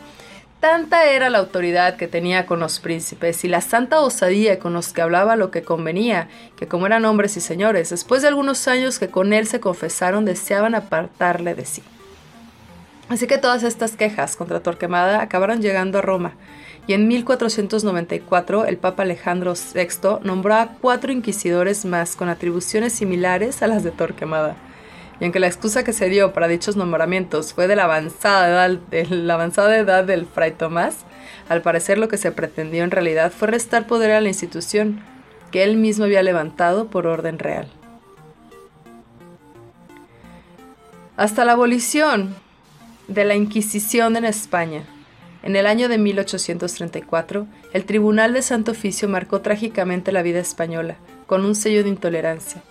[0.61, 4.93] Tanta era la autoridad que tenía con los príncipes y la santa osadía con los
[4.93, 8.99] que hablaba lo que convenía, que como eran hombres y señores, después de algunos años
[8.99, 11.83] que con él se confesaron, deseaban apartarle de sí.
[13.09, 16.35] Así que todas estas quejas contra Torquemada acabaron llegando a Roma,
[16.87, 23.63] y en 1494 el Papa Alejandro VI nombró a cuatro inquisidores más con atribuciones similares
[23.63, 24.57] a las de Torquemada.
[25.21, 28.81] Y aunque la excusa que se dio para dichos nombramientos fue de la avanzada edad,
[29.11, 31.05] la avanzada edad del fray Tomás,
[31.49, 35.03] al parecer lo que se pretendió en realidad fue restar poder a la institución
[35.51, 37.69] que él mismo había levantado por orden real.
[41.17, 42.35] Hasta la abolición
[43.09, 44.85] de la Inquisición en España,
[45.43, 50.97] en el año de 1834, el Tribunal de Santo Oficio marcó trágicamente la vida española,
[51.27, 52.63] con un sello de intolerancia,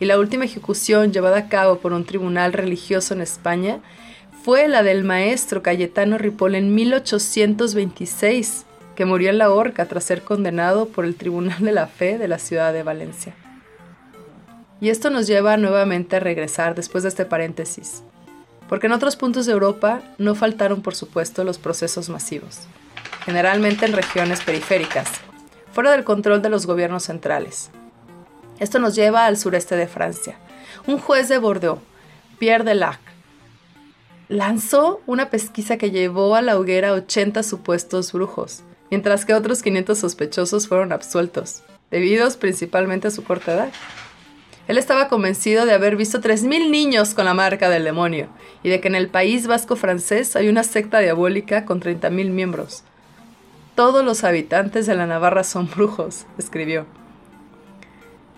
[0.00, 3.80] y la última ejecución llevada a cabo por un tribunal religioso en España
[4.42, 10.22] fue la del maestro Cayetano Ripoll en 1826, que murió en la horca tras ser
[10.22, 13.34] condenado por el Tribunal de la Fe de la ciudad de Valencia.
[14.80, 18.02] Y esto nos lleva nuevamente a regresar después de este paréntesis
[18.68, 22.60] porque en otros puntos de Europa no faltaron, por supuesto, los procesos masivos,
[23.24, 25.08] generalmente en regiones periféricas,
[25.72, 27.70] fuera del control de los gobiernos centrales.
[28.60, 30.36] Esto nos lleva al sureste de Francia.
[30.86, 31.80] Un juez de Bordeaux,
[32.38, 32.98] Pierre Delac,
[34.28, 39.98] lanzó una pesquisa que llevó a la hoguera 80 supuestos brujos, mientras que otros 500
[39.98, 43.68] sospechosos fueron absueltos, debidos principalmente a su corta edad.
[44.66, 48.28] Él estaba convencido de haber visto 3.000 niños con la marca del demonio
[48.62, 52.84] y de que en el país vasco francés hay una secta diabólica con 30.000 miembros.
[53.74, 56.84] Todos los habitantes de la Navarra son brujos, escribió.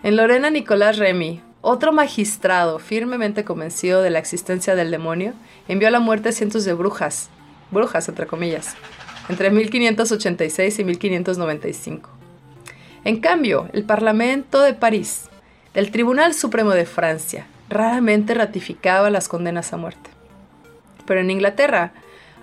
[0.03, 5.33] En Lorena Nicolás Remy, otro magistrado firmemente convencido de la existencia del demonio,
[5.67, 7.29] envió a la muerte a cientos de brujas,
[7.69, 8.75] brujas entre comillas,
[9.29, 12.09] entre 1586 y 1595.
[13.03, 15.29] En cambio, el Parlamento de París
[15.73, 20.09] el Tribunal Supremo de Francia raramente ratificaba las condenas a muerte.
[21.05, 21.93] Pero en Inglaterra,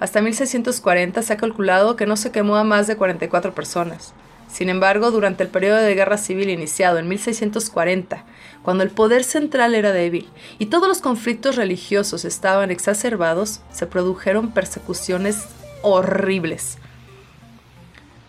[0.01, 4.15] hasta 1640 se ha calculado que no se quemó a más de 44 personas.
[4.49, 8.25] Sin embargo, durante el periodo de guerra civil iniciado en 1640,
[8.63, 14.51] cuando el poder central era débil y todos los conflictos religiosos estaban exacerbados, se produjeron
[14.51, 15.47] persecuciones
[15.83, 16.79] horribles.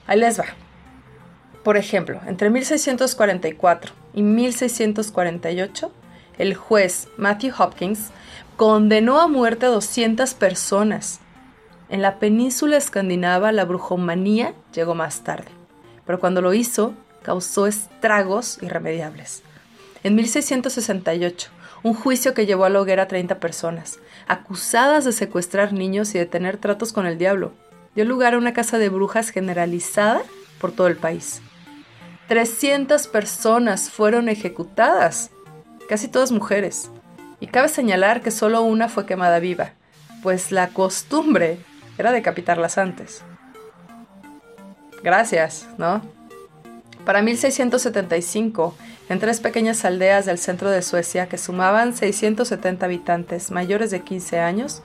[0.08, 0.45] Ahí les va.
[1.63, 5.91] Por ejemplo, entre 1644 y 1648,
[6.38, 8.12] el juez Matthew Hopkins
[8.55, 11.19] condenó a muerte a 200 personas.
[11.89, 15.49] En la península escandinava la brujomanía llegó más tarde,
[16.10, 19.43] pero cuando lo hizo causó estragos irremediables.
[20.02, 21.52] En 1668,
[21.84, 26.17] un juicio que llevó a la hoguera a 30 personas, acusadas de secuestrar niños y
[26.17, 27.54] de tener tratos con el diablo,
[27.93, 30.24] dio lugar a una casa de brujas generalizada
[30.60, 31.43] por todo el país.
[32.28, 35.30] 300 personas fueron ejecutadas,
[35.88, 36.89] casi todas mujeres.
[37.39, 39.74] Y cabe señalar que solo una fue quemada viva,
[40.24, 41.60] pues la costumbre
[42.00, 43.24] era decapitarlas antes.
[45.03, 46.01] Gracias, ¿no?
[47.05, 48.75] Para 1675,
[49.09, 54.39] en tres pequeñas aldeas del centro de Suecia que sumaban 670 habitantes mayores de 15
[54.39, 54.83] años,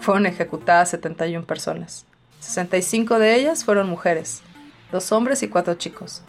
[0.00, 2.06] fueron ejecutadas 71 personas.
[2.40, 4.42] 65 de ellas fueron mujeres,
[4.92, 6.22] dos hombres y cuatro chicos.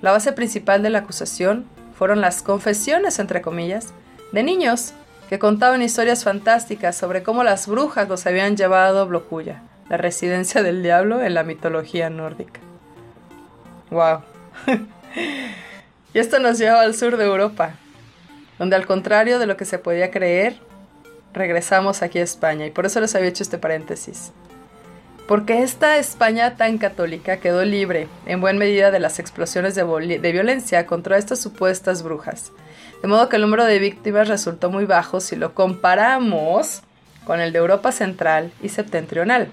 [0.00, 1.66] La base principal de la acusación
[1.98, 3.92] fueron las confesiones, entre comillas,
[4.32, 4.94] de niños
[5.28, 10.62] que contaban historias fantásticas sobre cómo las brujas los habían llevado a Blocuya, la residencia
[10.62, 12.60] del diablo en la mitología nórdica.
[13.90, 14.20] ¡Wow!
[16.14, 17.74] y esto nos lleva al sur de Europa,
[18.58, 20.56] donde al contrario de lo que se podía creer,
[21.34, 24.32] regresamos aquí a España, y por eso les había hecho este paréntesis
[25.30, 30.88] porque esta España tan católica quedó libre, en buena medida, de las explosiones de, violencia
[30.88, 32.50] contra estas supuestas brujas.
[33.00, 36.82] De modo que el número de víctimas resultó muy bajo si lo comparamos
[37.24, 39.52] con el de Europa Central y Septentrional.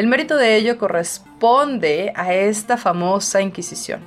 [0.00, 4.00] El mérito de ello corresponde a esta famosa Inquisición.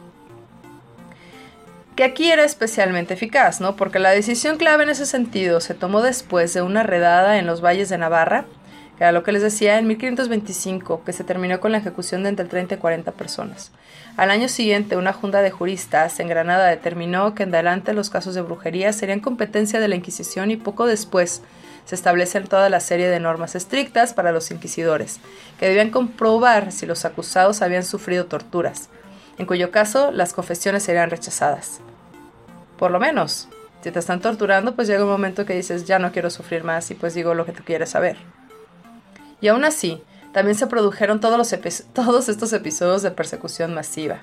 [1.95, 3.75] Que aquí era especialmente eficaz, ¿no?
[3.75, 7.63] Porque la decisión clave en ese sentido se tomó después de una redada en los
[7.63, 8.45] valles de Navarra,
[8.97, 12.29] que era lo que les decía en 1525, que se terminó con la ejecución de
[12.29, 13.71] entre 30 y 40 personas.
[14.17, 18.33] Al año siguiente, una junta de juristas en Granada determinó que en adelante los casos
[18.33, 21.43] de brujería serían competencia de la Inquisición y poco después
[21.85, 25.19] se establecen toda la serie de normas estrictas para los inquisidores,
[25.59, 28.89] que debían comprobar si los acusados habían sufrido torturas,
[29.37, 31.79] en cuyo caso las confesiones serían rechazadas.
[32.77, 33.47] por lo menos.
[33.81, 36.89] Si te están torturando, pues llega un momento que dices, ya no quiero sufrir más
[36.91, 38.17] y pues digo lo que tú quieres saber.
[39.41, 40.01] Y aún así,
[40.33, 44.19] también se produjeron todos, los todos estos episodios de persecución masiva.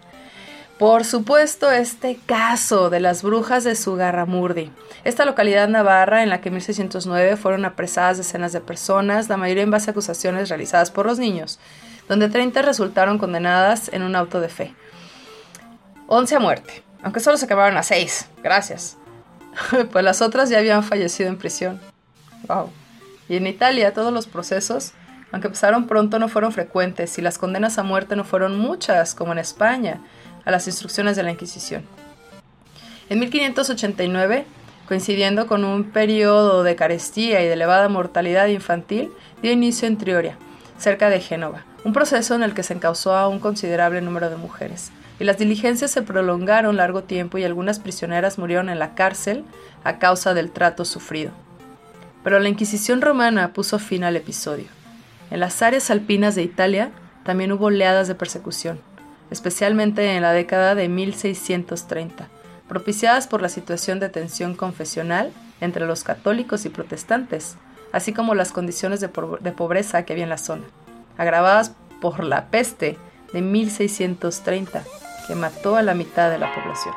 [0.81, 4.73] Por supuesto, este caso de las brujas de Sugarramurdi,
[5.05, 9.63] esta localidad navarra en la que en 1609 fueron apresadas decenas de personas, la mayoría
[9.63, 11.59] en base a acusaciones realizadas por los niños,
[12.09, 14.75] donde 30 resultaron condenadas en un auto de fe.
[16.07, 18.97] 11 a muerte, aunque solo se acabaron a 6, gracias.
[19.93, 21.79] pues las otras ya habían fallecido en prisión.
[22.49, 22.71] Wow.
[23.29, 24.95] Y en Italia todos los procesos,
[25.31, 29.33] aunque empezaron pronto, no fueron frecuentes y las condenas a muerte no fueron muchas, como
[29.33, 30.01] en España
[30.45, 31.83] a las instrucciones de la Inquisición.
[33.09, 34.47] En 1589,
[34.87, 39.11] coincidiendo con un periodo de carestía y de elevada mortalidad infantil,
[39.43, 40.39] dio inicio en Trioria,
[40.79, 44.37] cerca de Génova, un proceso en el que se encausó a un considerable número de
[44.37, 44.91] mujeres.
[45.19, 49.45] Y las diligencias se prolongaron largo tiempo y algunas prisioneras murieron en la cárcel
[49.85, 51.33] a causa del trato sufrido.
[52.25, 54.67] Pero la Inquisición romana puso fin al episodio.
[55.31, 56.91] En las áreas alpinas de Italia
[57.25, 58.81] también hubo oleadas de persecución
[59.31, 62.29] especialmente en la década de 1630,
[62.69, 67.57] propiciadas por la situación de tensión confesional entre los católicos y protestantes,
[67.93, 70.65] así como las condiciones de, pobreza que había en la zona,
[71.19, 72.99] agravadas por la peste
[73.33, 74.85] de 1630,
[75.27, 76.95] que mató a la mitad de la población.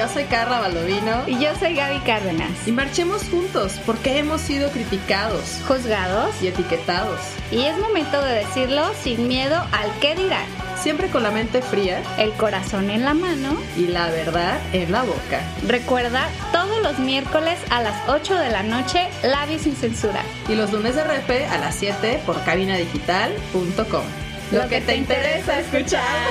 [0.00, 1.24] Yo soy Carla Baldovino.
[1.26, 2.66] Y yo soy Gaby Cárdenas.
[2.66, 7.20] Y marchemos juntos porque hemos sido criticados, juzgados y etiquetados.
[7.50, 10.46] Y es momento de decirlo sin miedo al qué dirán.
[10.80, 15.02] Siempre con la mente fría, el corazón en la mano y la verdad en la
[15.02, 15.42] boca.
[15.66, 20.22] Recuerda, todos los miércoles a las 8 de la noche, Labios sin censura.
[20.48, 24.04] Y los lunes de repe a las 7 por cabinadigital.com.
[24.50, 26.30] Lo, que, te, interesa escuchar.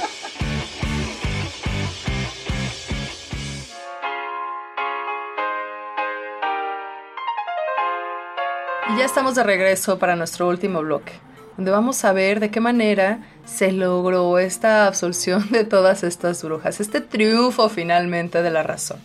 [9.00, 11.14] ya estamos de regreso para nuestro último bloque,
[11.56, 16.80] donde vamos a ver de qué manera se logró esta absolución de todas estas brujas,
[16.80, 19.00] este triunfo finalmente de la razón.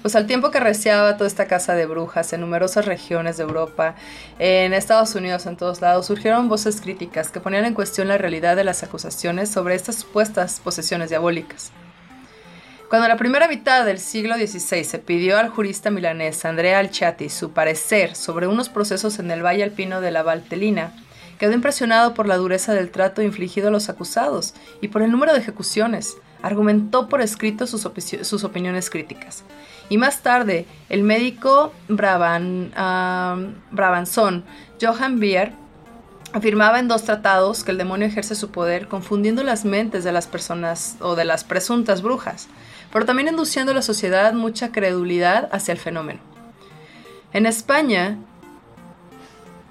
[0.00, 3.96] Pues al tiempo que reciaba toda esta casa de brujas en numerosas regiones de Europa,
[4.38, 8.54] en Estados Unidos, en todos lados, surgieron voces críticas que ponían en cuestión la realidad
[8.54, 11.72] de las acusaciones sobre estas supuestas posesiones diabólicas.
[12.92, 17.52] Cuando la primera mitad del siglo XVI se pidió al jurista milanés Andrea Alciati su
[17.52, 20.92] parecer sobre unos procesos en el Valle Alpino de la Valtelina,
[21.38, 25.32] quedó impresionado por la dureza del trato infligido a los acusados y por el número
[25.32, 26.18] de ejecuciones.
[26.42, 27.86] Argumentó por escrito sus,
[28.44, 29.42] opiniones críticas.
[29.88, 32.74] Y más tarde, el médico Braban,
[33.70, 34.44] Brabanzón,
[34.82, 35.52] Johann Bier,
[36.34, 40.26] afirmaba en dos tratados que el demonio ejerce su poder confundiendo las mentes de las
[40.26, 42.48] personas o de las presuntas brujas
[42.92, 46.20] pero también induciendo a la sociedad mucha credulidad hacia el fenómeno.
[47.32, 48.18] En España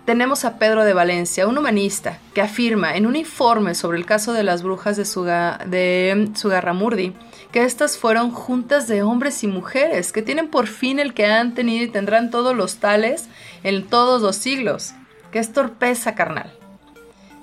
[0.06, 4.34] tenemos a Pedro de Valencia, un humanista, que afirma en un informe sobre el caso
[4.34, 7.14] de las brujas de, Sugarramurdi
[7.52, 11.54] que estas fueron juntas de hombres y mujeres que tienen por fin el que han
[11.54, 13.28] tenido y tendrán todos los tales
[13.64, 14.94] en todos los siglos,
[15.32, 16.61] que es torpeza carnal.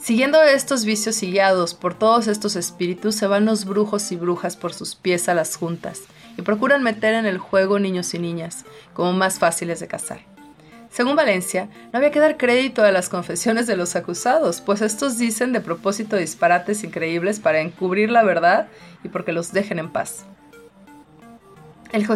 [0.01, 4.57] Siguiendo estos vicios y guiados por todos estos espíritus, se van los brujos y brujas
[4.57, 6.03] por sus pies a las juntas
[6.37, 10.21] y procuran meter en el juego niños y niñas, como más fáciles de cazar.
[10.89, 15.19] Según Valencia, no había que dar crédito a las confesiones de los acusados, pues estos
[15.19, 18.69] dicen de propósito disparates increíbles para encubrir la verdad
[19.03, 20.25] y porque los dejen en paz.
[21.93, 22.07] El,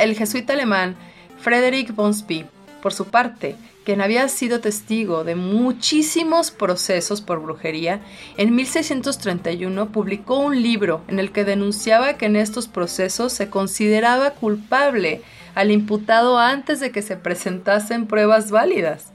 [0.00, 0.96] el jesuita alemán
[1.38, 2.44] Frederick Bonsby,
[2.82, 8.00] por su parte, quien había sido testigo de muchísimos procesos por brujería,
[8.36, 14.32] en 1631 publicó un libro en el que denunciaba que en estos procesos se consideraba
[14.32, 15.22] culpable
[15.54, 19.12] al imputado antes de que se presentasen pruebas válidas.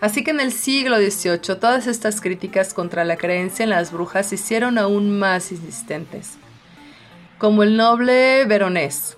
[0.00, 4.28] Así que en el siglo XVIII todas estas críticas contra la creencia en las brujas
[4.28, 6.38] se hicieron aún más insistentes.
[7.38, 9.16] Como el noble veronés,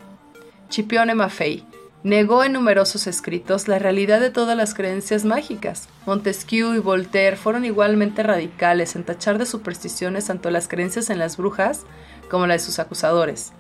[0.71, 1.65] Chipione Maffei,
[2.03, 5.87] Negó en numerosos escritos la realidad de todas las creencias mágicas.
[6.07, 11.37] Montesquieu y Voltaire fueron igualmente radicales en tachar de supersticiones tanto las creencias en las
[11.37, 11.83] brujas
[12.31, 13.53] como la de sus acusadores.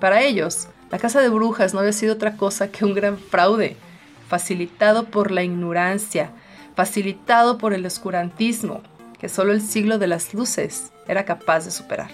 [0.00, 3.76] Para ellos, la casa de brujas no había sido otra cosa que un gran fraude,
[4.26, 6.30] facilitado por la ignorancia,
[6.74, 8.80] facilitado por el oscurantismo,
[9.18, 12.10] que solo el siglo de las luces era capaz de superar.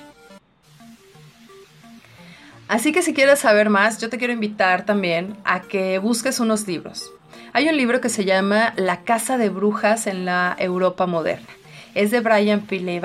[2.68, 6.66] Así que si quieres saber más, yo te quiero invitar también a que busques unos
[6.68, 7.10] libros.
[7.54, 11.48] Hay un libro que se llama La Casa de Brujas en la Europa Moderna.
[11.94, 13.00] es de Brian P.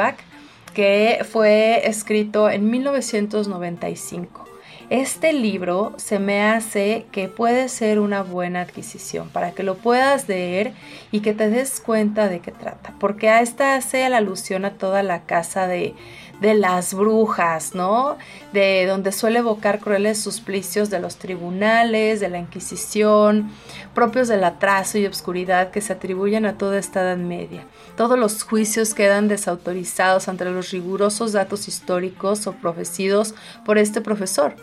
[0.74, 4.44] que fue escrito en 1995.
[4.90, 10.28] Este libro se me hace que puede ser una buena adquisición para que lo puedas
[10.28, 10.74] leer
[11.10, 14.74] y que te des cuenta de qué trata, porque a esta hace la alusión a
[14.74, 15.96] toda la casa de,
[16.42, 18.18] de las brujas, ¿no?
[18.52, 23.52] De donde suele evocar crueles suplicios de los tribunales, de la Inquisición,
[23.94, 27.66] propios del atraso y obscuridad que se atribuyen a toda esta Edad Media.
[27.96, 34.56] Todos los juicios quedan desautorizados ante los rigurosos datos históricos o profecidos por este profesor.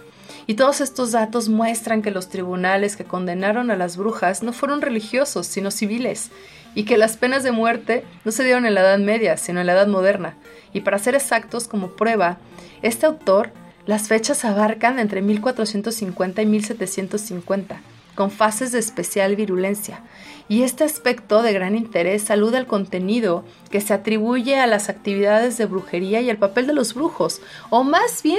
[0.47, 4.81] Y todos estos datos muestran que los tribunales que condenaron a las brujas no fueron
[4.83, 6.31] religiosos, sino civiles,
[6.75, 9.67] y que las penas de muerte no se dieron en la Edad Media, sino en
[9.67, 10.37] la Edad Moderna.
[10.73, 12.39] Y para ser exactos, como prueba,
[12.83, 13.51] este autor,
[13.87, 17.81] las fechas abarcan entre 1450 y 1750,
[18.15, 20.03] con fases de especial virulencia.
[20.49, 25.59] Y este aspecto de gran interés alude al contenido que se atribuye a las actividades
[25.59, 27.41] de brujería y el papel de los brujos,
[27.71, 28.39] o más bien,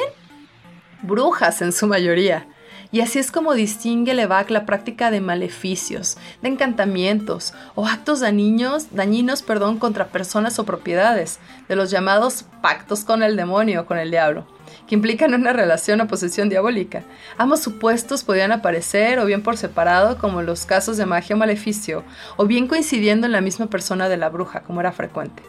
[1.02, 2.48] brujas en su mayoría.
[2.94, 8.94] Y así es como distingue Levac la práctica de maleficios, de encantamientos o actos dañinos,
[8.94, 11.40] dañinos perdón, contra personas o propiedades,
[11.70, 14.46] de los llamados pactos con el demonio o con el diablo,
[14.88, 17.04] que implican una relación o posesión diabólica.
[17.38, 21.40] Ambos supuestos podían aparecer o bien por separado, como en los casos de magia o
[21.40, 22.04] maleficio,
[22.36, 25.44] o bien coincidiendo en la misma persona de la bruja, como era frecuente.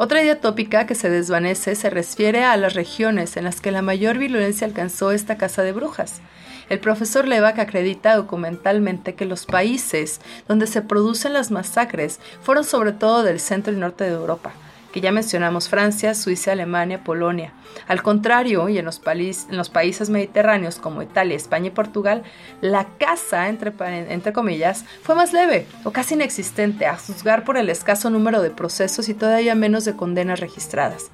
[0.00, 3.82] Otra idea tópica que se desvanece se refiere a las regiones en las que la
[3.82, 6.20] mayor violencia alcanzó esta casa de brujas.
[6.68, 12.92] El profesor Levac acredita documentalmente que los países donde se producen las masacres fueron sobre
[12.92, 14.52] todo del centro y norte de Europa,
[14.92, 17.52] que ya mencionamos Francia, Suiza, Alemania, Polonia.
[17.86, 22.22] Al contrario, y en los, países mediterráneos como Italia, España y Portugal,
[22.60, 23.72] la caza, entre,
[24.12, 28.50] entre comillas, fue más leve o casi inexistente, a juzgar por el escaso número de
[28.50, 31.10] procesos y todavía menos de condenas registradas.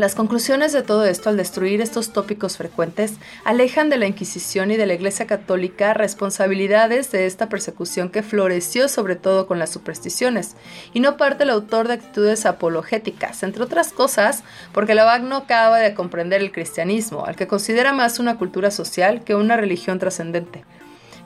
[0.00, 4.78] Las conclusiones de todo esto al destruir estos tópicos frecuentes alejan de la Inquisición y
[4.78, 10.56] de la Iglesia Católica responsabilidades de esta persecución que floreció sobre todo con las supersticiones,
[10.94, 14.42] y no parte el autor de actitudes apologéticas, entre otras cosas
[14.72, 19.22] porque Lavac no acaba de comprender el cristianismo, al que considera más una cultura social
[19.22, 20.64] que una religión trascendente.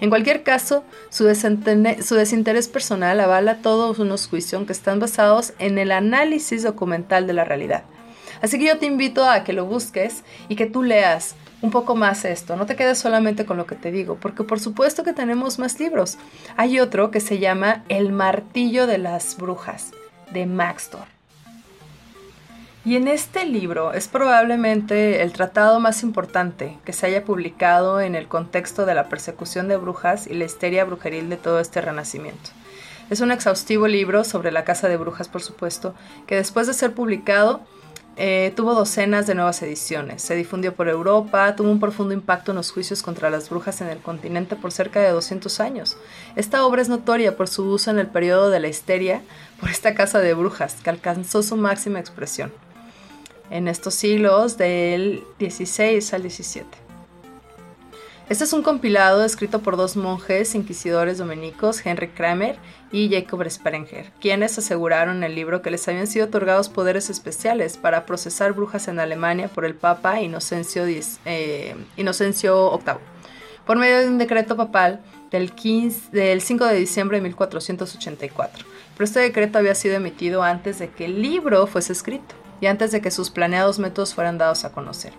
[0.00, 5.78] En cualquier caso, su, su, desinterés personal avala todos unos juicios que están basados en
[5.78, 7.84] el análisis documental de la realidad.
[8.44, 11.96] Así que yo te invito a que lo busques y que tú leas un poco
[11.96, 12.56] más esto.
[12.56, 15.80] No te quedes solamente con lo que te digo, porque por supuesto que tenemos más
[15.80, 16.18] libros.
[16.58, 19.92] Hay otro que se llama El martillo de las brujas,
[20.30, 21.06] de Maxtor.
[22.84, 28.14] Y en este libro es probablemente el tratado más importante que se haya publicado en
[28.14, 32.50] el contexto de la persecución de brujas y la histeria brujeril de todo este renacimiento.
[33.08, 35.94] Es un exhaustivo libro sobre la casa de brujas, por supuesto,
[36.26, 37.62] que después de ser publicado
[38.16, 42.56] eh, tuvo docenas de nuevas ediciones, se difundió por Europa, tuvo un profundo impacto en
[42.56, 45.96] los juicios contra las brujas en el continente por cerca de 200 años.
[46.36, 49.22] Esta obra es notoria por su uso en el periodo de la histeria
[49.60, 52.52] por esta casa de brujas, que alcanzó su máxima expresión
[53.50, 56.83] en estos siglos del 16 al 17.
[58.26, 62.56] Este es un compilado escrito por dos monjes inquisidores dominicos, Henry Kramer
[62.90, 67.76] y Jacob Sprenger, quienes aseguraron en el libro que les habían sido otorgados poderes especiales
[67.76, 72.80] para procesar brujas en Alemania por el Papa Inocencio, eh, VIII,
[73.66, 75.00] por medio de un decreto papal
[75.30, 78.64] del, 15, del 5 de diciembre de 1484.
[78.94, 82.90] Pero este decreto había sido emitido antes de que el libro fuese escrito y antes
[82.90, 85.12] de que sus planeados métodos fueran dados a conocer.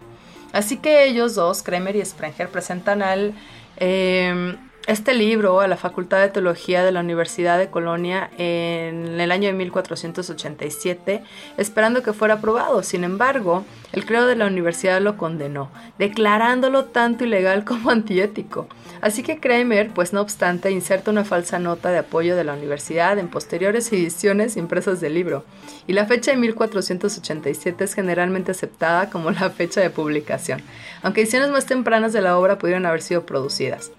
[0.56, 3.34] Así que ellos dos, Kremer y Sprenger, presentan al,
[3.76, 4.56] em,
[4.88, 9.48] este libro a la Facultad de Teología de la Universidad de Colonia en el año
[9.48, 11.24] de 1487,
[11.58, 12.84] esperando que fuera aprobado.
[12.84, 18.68] Sin embargo, el creo de la universidad lo condenó, declarándolo tanto ilegal como antiético.
[19.02, 23.18] Así que Kramer, pues no obstante, inserta una falsa nota de apoyo de la universidad
[23.18, 25.46] en posteriores ediciones impresas del libro,
[25.88, 30.62] y la fecha de 1487 es generalmente aceptada como la fecha de publicación,
[31.04, 33.92] aunque ediciones más tempranas de la obra pudieron haber sido producidas.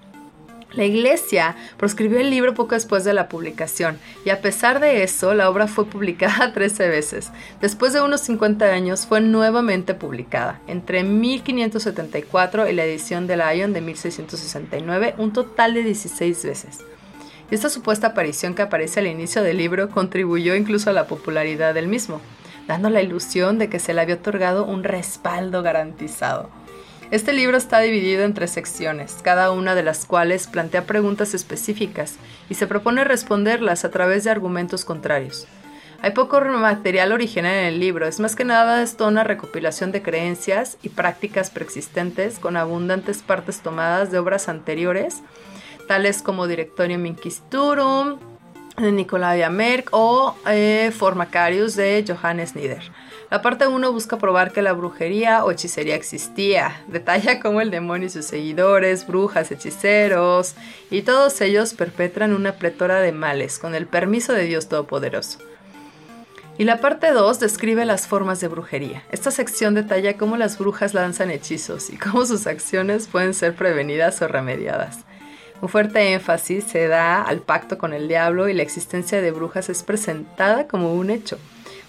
[0.73, 5.33] La iglesia proscribió el libro poco después de la publicación y a pesar de eso
[5.33, 7.31] la obra fue publicada 13 veces.
[7.61, 13.73] Después de unos 50 años fue nuevamente publicada, entre 1574 y la edición de Lyon
[13.73, 16.81] de 1669, un total de 16 veces.
[17.51, 21.87] esta supuesta aparición que aparece al inicio del libro contribuyó incluso a la popularidad del
[21.87, 22.21] mismo,
[22.67, 26.51] dando la ilusión de que se le había otorgado un respaldo garantizado.
[27.13, 32.17] Este libro está dividido en tres secciones, cada una de las cuales plantea preguntas específicas
[32.51, 35.47] y se propone responderlas a través de argumentos contrarios.
[36.03, 40.03] Hay poco material original en el libro, es más que nada esto una recopilación de
[40.03, 45.23] creencias y prácticas preexistentes con abundantes partes tomadas de obras anteriores,
[45.87, 48.19] tales como Directorium Inquisiturum
[48.77, 52.83] de Nicolai Merck o eh, Formacarius de Johannes Nieder.
[53.29, 56.85] La parte 1 busca probar que la brujería o hechicería existía.
[56.87, 60.55] Detalla cómo el demonio y sus seguidores, brujas, hechiceros
[60.91, 65.41] y todos ellos perpetran una pletora de males con el permiso de Dios Todopoderoso.
[66.57, 69.03] Y la parte 2 describe las formas de brujería.
[69.11, 74.23] Esta sección detalla cómo las brujas lanzan hechizos y cómo sus acciones pueden ser prevenidas
[74.23, 75.01] o remediadas.
[75.61, 79.69] Un fuerte énfasis se da al pacto con el diablo y la existencia de brujas
[79.69, 81.39] es presentada como un hecho.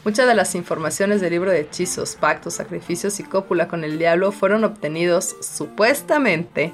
[0.07, 4.31] Muchas de las informaciones del libro de hechizos, pactos, sacrificios y cópula con el diablo
[4.31, 6.71] fueron obtenidos supuestamente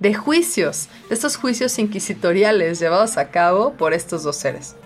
[0.00, 4.76] de juicios, de estos juicios inquisitoriales llevados a cabo por estos dos seres.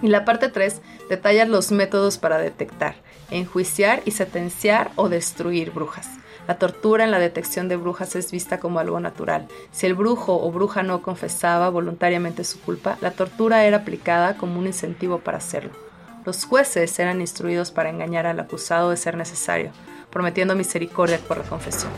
[0.00, 2.94] Y la parte 3 detalla los métodos para detectar,
[3.30, 6.08] enjuiciar y sentenciar o destruir brujas.
[6.46, 9.48] La tortura en la detección de brujas es vista como algo natural.
[9.70, 14.58] Si el brujo o bruja no confesaba voluntariamente su culpa, la tortura era aplicada como
[14.58, 15.87] un incentivo para hacerlo.
[16.24, 19.70] Los jueces eran instruidos para engañar al acusado de ser necesario,
[20.10, 21.92] prometiendo misericordia por la confesión.